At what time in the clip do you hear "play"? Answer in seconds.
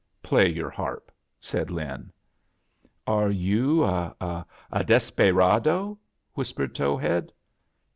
0.23-0.51